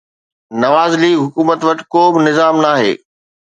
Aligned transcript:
Nawaz 0.61 0.91
league 1.01 1.17
حڪومت 1.25 1.59
وٽ 1.67 1.79
ڪو 1.93 2.01
به 2.13 2.19
نظام 2.27 2.55
ناهي. 2.65 2.93